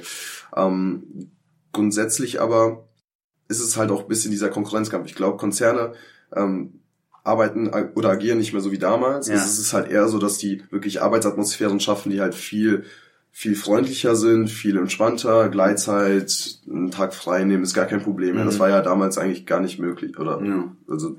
[0.57, 1.31] Ähm,
[1.73, 2.89] grundsätzlich aber
[3.49, 5.07] ist es halt auch ein bisschen dieser Konkurrenzkampf.
[5.07, 5.93] Ich glaube, Konzerne
[6.35, 6.73] ähm,
[7.25, 9.29] arbeiten oder agieren nicht mehr so wie damals.
[9.29, 9.35] Ja.
[9.35, 12.85] Es ist halt eher so, dass die wirklich Arbeitsatmosphären schaffen, die halt viel
[13.31, 18.45] viel freundlicher sind, viel entspannter, Gleitzeit, einen Tag frei nehmen ist gar kein Problem mehr.
[18.45, 18.59] Das Mhm.
[18.61, 20.43] war ja damals eigentlich gar nicht möglich, oder?
[20.43, 20.65] Ja.
[20.89, 21.15] Also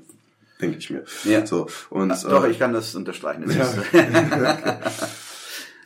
[0.60, 1.04] denke ich mir.
[1.24, 1.46] Ja.
[1.46, 3.44] So und Doch, äh, ich kann das unterstreichen.
[3.46, 3.56] Das
[3.92, 4.80] Ja.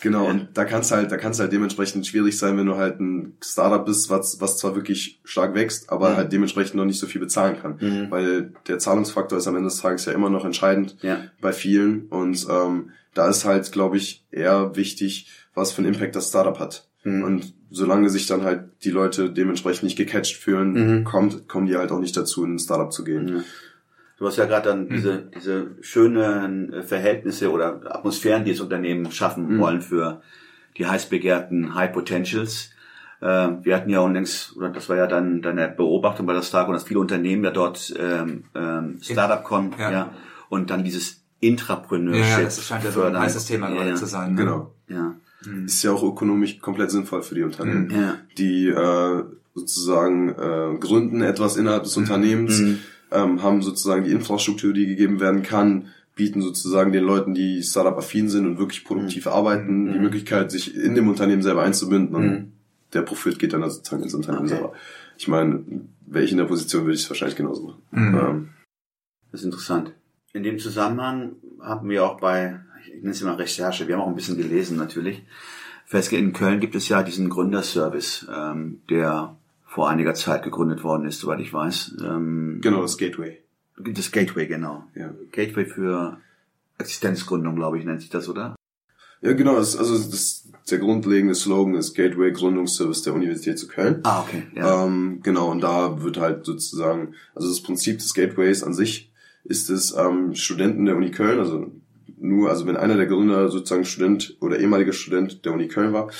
[0.05, 3.39] Genau, und da kann's halt, da kann's halt dementsprechend schwierig sein, wenn du halt ein
[3.43, 6.17] Startup bist, was, was zwar wirklich stark wächst, aber Mhm.
[6.17, 7.79] halt dementsprechend noch nicht so viel bezahlen kann.
[7.81, 8.11] Mhm.
[8.11, 11.25] Weil der Zahlungsfaktor ist am Ende des Tages ja immer noch entscheidend Ja.
[11.41, 12.03] bei vielen.
[12.09, 16.59] Und ähm, da ist halt, glaube ich, eher wichtig, was für einen Impact das Startup
[16.61, 16.87] hat.
[17.05, 17.25] Mhm.
[17.25, 21.05] Und solange sich dann halt die Leute dementsprechend nicht gecatcht fühlen, Mhm.
[21.05, 23.43] kommt, kommen die halt auch nicht dazu, in ein Startup zu gehen.
[24.19, 29.11] Du hast ja gerade dann diese, diese schönen äh, Verhältnisse oder Atmosphären, die das Unternehmen
[29.11, 29.59] schaffen Mhm.
[29.61, 30.23] wollen für
[30.79, 32.71] die heiß begehrten High Potentials.
[33.21, 36.75] Äh, wir hatten ja unlängst, oder das war ja dann deine Beobachtung bei der Starcon,
[36.75, 39.91] dass viele Unternehmen ja dort ähm, ähm, Startup-Con, ja.
[39.91, 40.11] Ja.
[40.49, 43.91] und dann dieses Intrapreneurship Ja, ja, das scheint ja so ein heißes Thema ja, gerade
[43.91, 43.97] ja.
[43.97, 44.35] zu sein.
[44.35, 44.41] ne?
[44.41, 44.75] Genau.
[44.89, 45.15] Ja.
[45.67, 47.91] Ist ja auch ökonomisch komplett sinnvoll für die Unternehmen.
[47.91, 48.15] Ja.
[48.39, 49.23] Die äh,
[49.55, 52.79] sozusagen äh, gründen etwas innerhalb des Unternehmens, Mhm.
[53.15, 58.29] Ähm, haben sozusagen die Infrastruktur, die gegeben werden kann, bieten sozusagen den Leuten, die Startup-affin
[58.29, 62.53] sind und wirklich produktiv arbeiten, die Möglichkeit, sich in dem Unternehmen selber einzubinden und Mhm.
[62.93, 64.55] der Profit geht dann also sozusagen ins Unternehmen Okay.
[64.55, 64.73] selber.
[65.19, 65.65] Ich meine,
[66.07, 67.83] wäre ich in der Position, würde ich es wahrscheinlich genauso machen.
[67.91, 68.15] Mhm.
[68.19, 68.49] Ähm,
[69.33, 69.93] Das ist interessant.
[70.33, 74.09] In dem Zusammenhang haben wir auch bei, ich nenne es immer Recherche, wir haben auch
[74.09, 75.23] ein bisschen gelesen natürlich,
[75.87, 79.37] festgestellt, in Köln gibt es ja diesen Gründerservice, ähm, der
[79.75, 81.97] vor einiger Zeit gegründet worden ist, soweit ich weiß.
[82.01, 83.41] Ähm, genau, das Gateway.
[83.77, 84.85] Das Gateway, genau.
[84.95, 85.13] Ja.
[85.33, 86.19] Gateway für
[86.79, 88.55] Existenzgründung, glaube ich, nennt sich das, oder?
[89.21, 93.99] Ja, genau, das, also das, der grundlegende Slogan ist Gateway Gründungsservice der Universität zu Köln.
[94.05, 94.45] Ah, okay.
[94.55, 94.85] Ja.
[94.85, 99.11] Ähm, genau, und da wird halt sozusagen, also das Prinzip des Gateways an sich
[99.43, 101.73] ist es, ähm, Studenten der Uni Köln, also
[102.17, 106.13] nur, also wenn einer der Gründer sozusagen Student oder ehemaliger Student der Uni Köln war,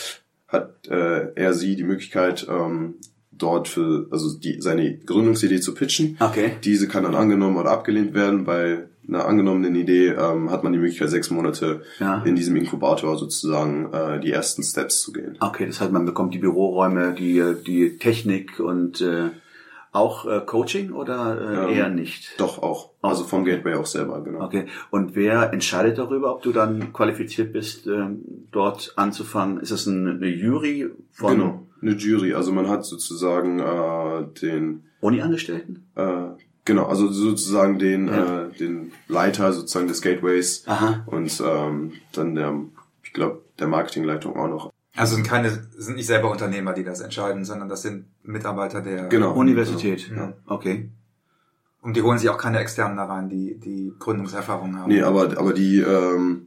[0.49, 2.95] hat äh, er sie die Möglichkeit, ähm,
[3.39, 6.17] dort für, also die, seine Gründungsidee zu pitchen.
[6.21, 6.53] Okay.
[6.65, 8.45] Diese kann dann angenommen oder abgelehnt werden.
[8.45, 12.23] Bei einer angenommenen Idee ähm, hat man die Möglichkeit, sechs Monate Ja.
[12.25, 15.37] in diesem Inkubator sozusagen äh, die ersten Steps zu gehen.
[15.41, 19.31] Okay, das heißt, man bekommt die Büroräume, die, die Technik und äh,
[19.93, 22.35] auch äh, Coaching oder äh, Ähm, eher nicht?
[22.39, 22.91] Doch auch.
[23.01, 24.45] Also vom Gateway auch selber, genau.
[24.45, 24.67] Okay.
[24.91, 29.61] Und wer entscheidet darüber, ob du dann qualifiziert bist, ähm, dort anzufangen?
[29.61, 32.35] Ist das ein, eine Jury von Genau, eine Jury.
[32.35, 35.87] Also man hat sozusagen äh, den, Uni-Angestellten?
[35.97, 36.29] äh,
[36.65, 38.45] genau, also sozusagen den, Ja.
[38.47, 41.03] äh, den Leiter sozusagen des Gateways Aha.
[41.07, 42.55] und ähm, dann der,
[43.03, 44.73] ich glaube, der Marketingleitung auch noch.
[44.97, 49.09] Also sind keine, sind nicht selber Unternehmer, die das entscheiden, sondern das sind Mitarbeiter der
[49.09, 49.33] Genau.
[49.35, 50.09] Universität.
[50.15, 50.35] Ja.
[50.47, 50.89] Okay.
[51.83, 54.89] Und die holen sich auch keine externen da rein, die die Gründungserfahrung haben.
[54.91, 56.47] Nee, aber, aber die, ähm,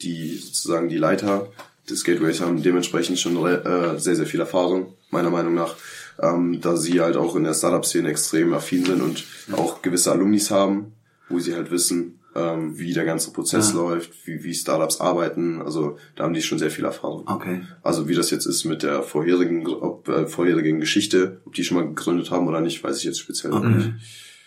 [0.00, 1.48] die sozusagen die Leiter
[1.90, 5.74] des Gateways haben dementsprechend schon äh, sehr, sehr viel Erfahrung, meiner Meinung nach,
[6.20, 10.50] ähm, da sie halt auch in der Startup-Szene extrem affin sind und auch gewisse Alumnis
[10.50, 10.92] haben,
[11.28, 13.76] wo sie halt wissen, ähm, wie der ganze Prozess Ja.
[13.80, 15.62] läuft, wie, wie Startups arbeiten.
[15.62, 17.28] Also da haben die schon sehr viel Erfahrung.
[17.28, 17.62] Okay.
[17.82, 21.76] Also wie das jetzt ist mit der vorherigen, ob, äh, vorherigen Geschichte, ob die schon
[21.76, 23.90] mal gegründet haben oder nicht, weiß ich jetzt speziell noch nicht.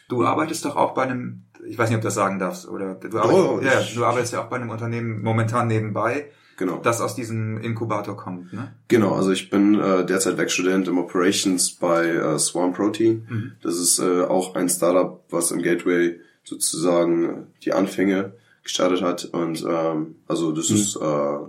[0.09, 2.95] Du arbeitest doch auch bei einem, ich weiß nicht, ob du das sagen darfst, oder
[2.95, 6.79] du Oh, arbeitest, ich- ja, du arbeitest ja auch bei einem Unternehmen momentan nebenbei, Genau.
[6.83, 8.73] das aus diesem Inkubator kommt, ne?
[8.87, 13.55] Genau, also ich bin äh, derzeit Werkstudent im Operations bei äh, Swarm Protein.
[13.61, 19.25] Das ist äh, auch ein Startup, was im Gateway sozusagen die Anfänge gestartet hat.
[19.25, 20.99] Und ähm, also das ist äh,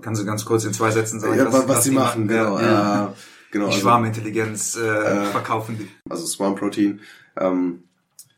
[0.02, 2.58] Kannst du ganz kurz in zwei Sätzen sagen, ja, was, was sie die machen, genau.
[2.58, 3.06] Ja.
[3.06, 3.08] Äh,
[3.50, 5.88] genau Die also, Schwarmintelligenz äh, verkaufen die.
[6.10, 7.00] also Swarm Protein
[7.36, 7.84] ähm,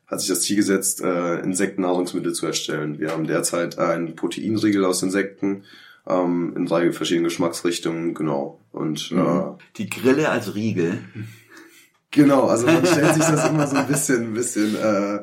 [0.06, 2.98] hat sich das Ziel gesetzt, äh, Insektennahrungsmittel zu erstellen.
[2.98, 5.64] Wir haben derzeit einen Proteinriegel aus Insekten
[6.10, 8.60] ähm, in drei verschiedenen Geschmacksrichtungen, genau.
[8.72, 9.42] Und äh,
[9.76, 10.98] Die Grille als Riegel.
[12.10, 15.22] Genau, also man stellt sich das immer so ein bisschen, ein bisschen, äh,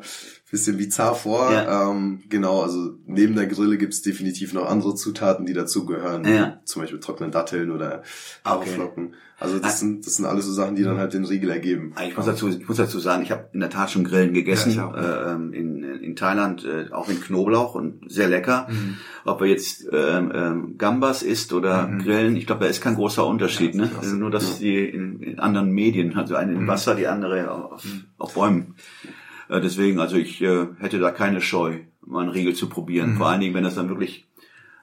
[0.51, 1.51] bisschen bizarr vor.
[1.51, 1.89] Ja.
[1.91, 6.23] Ähm, genau, also neben der Grille gibt's definitiv noch andere Zutaten, die dazugehören.
[6.25, 6.59] Ja.
[6.63, 8.01] Zum Beispiel trockene Datteln oder
[8.43, 8.59] Okay.
[8.69, 9.13] Haferflocken.
[9.39, 9.59] Also Ah.
[9.61, 11.93] das sind, das sind alles so Sachen, die dann halt den Riegel ergeben.
[12.07, 14.73] Ich muss dazu, ich muss dazu sagen, ich habe in der Tat schon Grillen gegessen
[14.73, 18.67] Ja, äh, ähm, in, in Thailand, äh, auch in Knoblauch und sehr lecker.
[18.69, 18.97] Mhm.
[19.25, 23.27] Ob er jetzt ähm, ähm, Gambas isst oder Grillen, ich glaube, da ist kein großer
[23.27, 23.75] Unterschied.
[23.75, 23.87] Ja, ne?
[23.89, 27.05] das ist Also nur, dass die in, in anderen Medien, also eine in Wasser, die
[27.07, 27.83] andere auf,
[28.17, 28.73] auf Bäumen.
[29.49, 33.17] Äh, deswegen, also ich äh, hätte da keine Scheu, mal einen Riegel zu probieren.
[33.17, 34.25] Vor allen Dingen, wenn das dann wirklich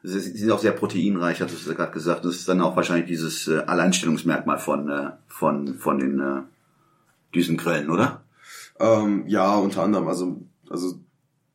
[0.07, 2.27] Sie sind auch sehr proteinreich, hast du ja gerade gesagt.
[2.27, 6.43] Das ist dann auch wahrscheinlich dieses äh, Alleinstellungsmerkmal von, äh, von, von den äh,
[7.35, 8.23] diesen Grillen, oder?
[8.79, 10.99] Ähm, ja, unter anderem, also, also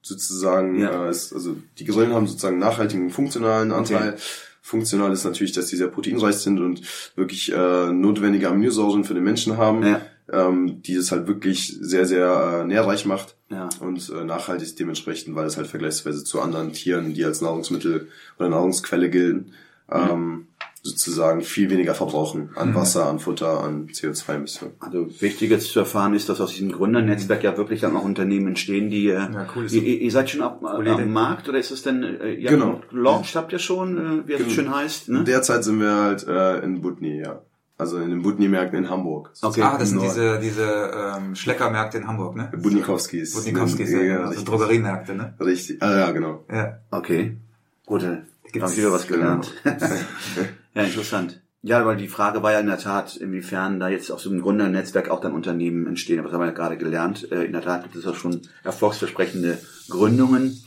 [0.01, 1.05] sozusagen, Ja.
[1.05, 4.17] äh, ist, also die Grillen haben sozusagen einen nachhaltigen funktionalen Anteil.
[4.63, 6.81] Funktional ist natürlich, dass die sehr proteinreich sind und
[7.15, 10.01] wirklich äh, notwendige Aminosäuren für den Menschen haben, Ja.
[10.31, 13.69] Ähm, die es halt wirklich sehr, sehr äh, nährreich macht Ja.
[13.79, 18.49] und äh, nachhaltig dementsprechend, weil es halt vergleichsweise zu anderen Tieren, die als Nahrungsmittel oder
[18.49, 19.51] Nahrungsquelle gelten,
[19.91, 20.47] ähm,
[20.81, 24.75] sozusagen viel weniger verbrauchen an Wasser, an Futter, an CO2-Emissionen.
[24.79, 28.47] Also wichtig jetzt zu erfahren ist, dass aus diesem Gründernetzwerk ja wirklich dann auch Unternehmen
[28.47, 31.11] entstehen, die äh, Ja, cool ihr, ihr seid schon am, Coole am.
[31.11, 32.81] Markt oder ist es denn äh, ja, Genau.
[32.91, 35.25] Launch habt ihr schon, äh, wie es so schön heißt, ne?
[35.25, 37.41] Derzeit sind wir halt äh, in Butni, ja.
[37.79, 39.31] Also in den Butni-Märkten in Hamburg.
[39.41, 39.61] Okay.
[39.61, 42.51] Ah, das sind diese, diese ähm, Schleckermärkte in Hamburg, ne?
[42.55, 43.33] Budnikowskis.
[43.33, 44.27] Budnikowskis, ja, Ja, genau.
[44.29, 44.43] Also.
[44.43, 45.33] Drogeriemärkte, ne?
[45.39, 45.81] Richtig.
[45.81, 46.43] Ah, ja, genau.
[46.51, 46.79] Ja.
[46.91, 47.37] Okay.
[47.85, 49.53] Gut, dann Gibt's- wieder was gelernt.
[50.75, 51.41] ja, interessant.
[51.61, 54.41] Ja, weil die Frage war ja in der Tat, inwiefern da jetzt aus so einem
[54.41, 56.19] Gründernetzwerk auch dann Unternehmen entstehen.
[56.19, 57.29] Aber das haben wir ja gerade gelernt.
[57.31, 59.57] Äh, In der Tat gibt es auch schon erfolgsversprechende
[59.89, 60.57] Gründungen,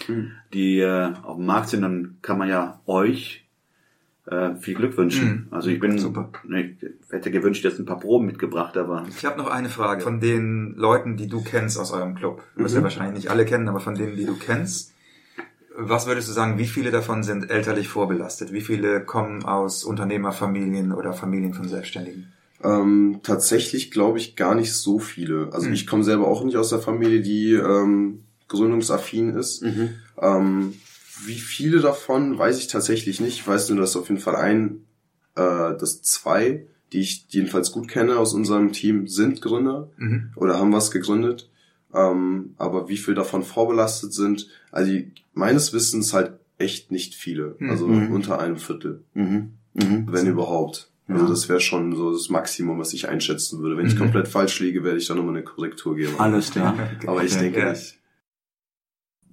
[0.53, 1.83] die äh, auf dem Markt sind.
[1.83, 3.42] Dann kann man ja euch
[4.27, 5.49] äh, viel Glück wünschen.
[5.51, 6.31] Also ich bin Super.
[6.45, 10.01] Ne, ich hätte gewünscht, jetzt ein paar Proben mitgebracht, aber Ich habe noch eine Frage.
[10.03, 13.45] Von den Leuten, die du kennst aus eurem Club, du wirst ja wahrscheinlich nicht alle
[13.45, 14.93] kennen, aber von denen, die du kennst,
[15.77, 18.53] was würdest du sagen, wie viele davon sind elterlich vorbelastet?
[18.53, 22.33] Wie viele kommen aus Unternehmerfamilien oder Familien von Selbstständigen?
[22.63, 25.49] Ähm, tatsächlich glaube ich gar nicht so viele.
[25.53, 25.73] Also Hm.
[25.73, 29.63] ich komme selber auch nicht aus der Familie, die ähm, gründungsaffin ist.
[29.63, 29.89] Mhm.
[30.21, 30.75] Ähm,
[31.27, 33.35] wie viele davon weiß ich tatsächlich nicht.
[33.41, 34.85] Ich weiß nur, dass auf jeden Fall ein,
[35.37, 40.31] äh, dass zwei, die ich jedenfalls gut kenne aus unserem Team, sind Gründer Mhm.
[40.37, 41.49] oder haben was gegründet.
[41.95, 47.57] Ähm, aber wie viel davon vorbelastet sind, also die, meines Wissens halt echt nicht viele.
[47.59, 47.71] Mhm.
[47.71, 49.53] Also unter einem Viertel, mhm.
[49.75, 50.07] Mhm.
[50.11, 50.89] wenn überhaupt.
[51.09, 53.77] Also das wäre schon so das Maximum, was ich einschätzen würde.
[53.77, 56.15] Wenn ich komplett falsch liege, werde ich dann nochmal eine Korrektur geben.
[56.19, 56.75] alles klar.
[57.07, 57.71] Aber ich denke Ja.
[57.73, 57.99] nicht.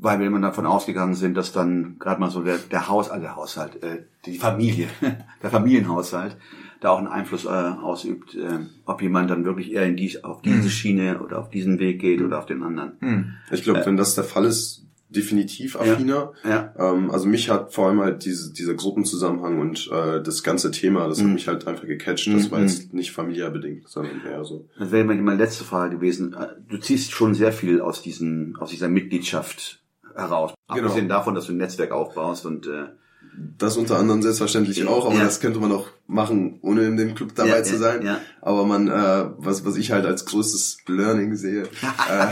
[0.01, 3.21] Weil wenn man davon ausgegangen sind, dass dann gerade mal so der, der Haus, also
[3.21, 4.88] der Haushalt, äh, die Familie,
[5.43, 6.38] der Familienhaushalt,
[6.79, 10.41] da auch einen Einfluss äh, ausübt, äh, ob jemand dann wirklich eher in die, auf
[10.41, 12.93] diese Schiene oder auf diesen Weg geht oder auf den anderen.
[12.99, 13.33] Hm.
[13.51, 16.33] Ich glaube, wenn das der Fall ist, definitiv affiner.
[16.43, 16.73] Ja.
[16.77, 21.07] Ähm, also mich hat vor allem halt diese, dieser Gruppenzusammenhang und äh, das ganze Thema,
[21.07, 22.27] das hat mich halt einfach gecatcht.
[22.27, 24.69] Das war jetzt nicht familiär bedingt, sondern eher so.
[24.77, 26.33] Das wäre meine letzte Frage gewesen.
[26.33, 29.81] Äh, Du ziehst schon sehr viel aus diesen, aus dieser Mitgliedschaft
[30.19, 30.53] heraus.
[30.67, 30.82] Genau.
[30.88, 32.86] Abgesehen davon, dass du ein Netzwerk aufbaust und äh,
[33.58, 35.23] Das unter anderem selbstverständlich auch, aber Ja.
[35.23, 38.01] das könnte man auch machen, ohne in dem Club dabei Ja, zu sein.
[38.05, 38.19] ja.
[38.41, 41.63] Aber man, äh, was, was ich halt als größtes Learning sehe,
[42.10, 42.27] äh,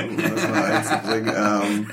[0.08, 1.86] um das mal einzubringen, ähm,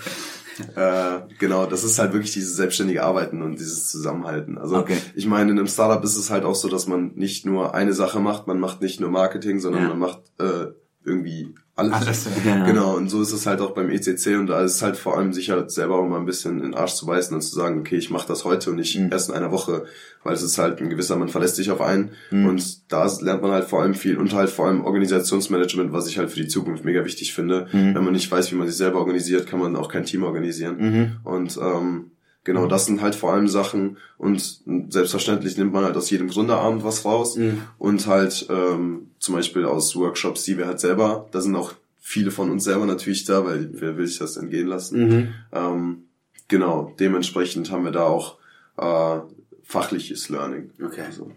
[0.75, 4.57] äh, genau, das ist halt wirklich dieses selbstständige Arbeiten und dieses Zusammenhalten.
[4.57, 4.97] Also Okay.
[5.15, 7.93] ich meine, in einem Startup ist es halt auch so, dass man nicht nur eine
[7.93, 10.67] Sache macht, man macht nicht nur Marketing, sondern man macht äh,
[11.05, 11.93] irgendwie alles.
[11.93, 12.65] Alles, ja.
[12.65, 15.17] Genau, und so ist es halt auch beim ECC und da ist es halt vor
[15.17, 17.55] allem sich halt selber auch mal ein bisschen in den Arsch zu beißen und zu
[17.55, 19.11] sagen, okay, ich mache das heute und nicht Mhm.
[19.11, 19.85] erst in einer Woche,
[20.23, 23.51] weil es ist halt ein gewisser, man verlässt sich auf einen und da lernt man
[23.51, 26.85] halt vor allem viel und halt vor allem Organisationsmanagement, was ich halt für die Zukunft
[26.85, 27.67] mega wichtig finde.
[27.71, 27.95] Mhm.
[27.95, 30.75] Wenn man nicht weiß, wie man sich selber organisiert, kann man auch kein Team organisieren.
[30.77, 31.11] Mhm.
[31.23, 32.11] Und ähm,
[32.43, 36.83] genau, das sind halt vor allem Sachen und selbstverständlich nimmt man halt aus jedem Gründerabend
[36.83, 37.61] was raus Mhm.
[37.77, 42.31] und halt ähm, zum Beispiel aus Workshops, die wir halt selber, da sind auch viele
[42.31, 45.07] von uns selber natürlich da, weil wer will sich das entgehen lassen.
[45.07, 45.27] Mhm.
[45.53, 46.03] Ähm,
[46.49, 48.37] genau, dementsprechend haben wir da auch
[48.77, 49.19] äh,
[49.63, 50.71] fachliches Learning.
[50.83, 51.01] Okay.
[51.05, 51.31] Also,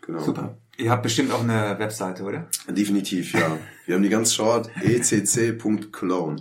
[0.00, 0.20] genau.
[0.20, 0.56] Super.
[0.78, 2.48] Ihr habt bestimmt auch eine Webseite, oder?
[2.68, 3.58] Definitiv, ja.
[3.86, 6.36] Wir haben die ganz short ecc.cologne.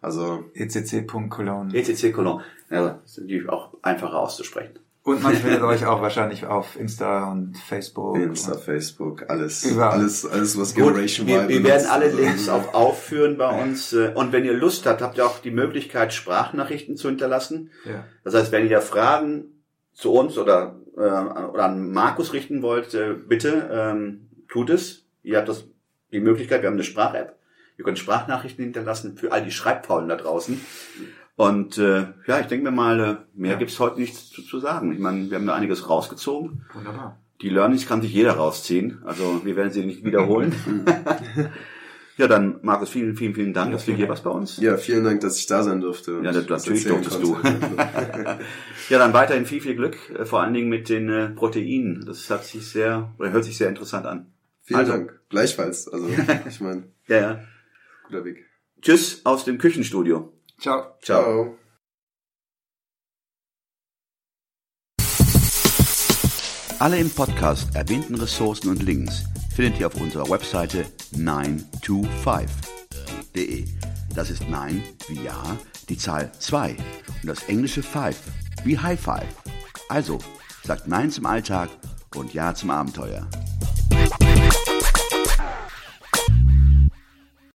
[0.00, 1.74] Also E ecc.cologne.
[2.70, 4.78] Ja, das ist natürlich auch einfacher auszusprechen.
[5.02, 8.16] Und man findet euch auch wahrscheinlich auf Insta und Facebook.
[8.16, 10.00] Insta, und- Facebook, alles, Überall.
[10.00, 11.72] alles, alles was Gut, Generation wir, Y wir benutzt.
[11.72, 13.92] werden alle Also, Links auch aufführen bei uns.
[13.92, 17.70] äh, Und wenn ihr Lust habt, habt ihr auch die Möglichkeit, Sprachnachrichten zu hinterlassen.
[17.84, 18.04] Ja.
[18.24, 19.62] Das heißt, wenn ihr Fragen
[19.94, 25.06] zu uns oder, äh, oder an Markus richten wollt, äh, bitte ähm, tut es.
[25.22, 25.64] Ihr habt das,
[26.12, 27.36] die Möglichkeit, wir haben eine Sprach-App.
[27.78, 30.60] Ihr könnt Sprachnachrichten hinterlassen für all die Schreibfaulen da draußen.
[31.36, 33.58] Und äh, ja, ich denke mir mal, äh, mehr Ja.
[33.58, 34.92] gibt's heute nichts zu, zu sagen.
[34.92, 36.64] Ich meine, wir haben da einiges rausgezogen.
[36.72, 37.20] Wunderbar.
[37.42, 39.02] Die Learnings kann sich jeder rausziehen.
[39.04, 40.54] Also wir werden sie nicht wiederholen.
[42.16, 44.56] ja, dann Markus, vielen, vielen, vielen Dank, dass du hier warst bei uns.
[44.56, 46.20] Ja, vielen Dank, dass ich da sein durfte.
[46.24, 47.36] Ja, das- natürlich durftest du.
[48.88, 52.04] Ja, dann weiterhin viel, viel Glück, äh, vor allen Dingen mit den äh, Proteinen.
[52.06, 54.26] Das hat sich sehr, oder hört sich sehr interessant an.
[54.62, 54.92] Vielen Also.
[54.92, 55.20] Dank.
[55.28, 55.88] Gleichfalls.
[55.88, 56.08] Also,
[56.48, 57.40] ich meine, Ja, ja.
[58.06, 58.46] guter Weg.
[58.80, 60.32] Tschüss aus dem Küchenstudio.
[60.58, 60.96] Ciao.
[61.02, 61.58] Ciao.
[66.78, 69.24] Alle im Podcast erwähnten Ressourcen und Links
[69.54, 73.64] findet ihr auf unserer Webseite 925.de.
[74.14, 75.56] Das ist 9 wie Ja,
[75.88, 76.76] die Zahl 2
[77.22, 78.14] und das englische 5
[78.64, 79.24] wie High Five.
[79.88, 80.18] Also,
[80.64, 81.70] sagt Nein zum Alltag
[82.14, 83.26] und Ja zum Abenteuer.